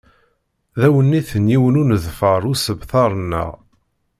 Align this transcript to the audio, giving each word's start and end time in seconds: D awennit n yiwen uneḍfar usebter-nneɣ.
D 0.79 0.81
awennit 0.87 1.29
n 1.43 1.45
yiwen 1.51 1.79
uneḍfar 1.81 2.41
usebter-nneɣ. 2.51 3.49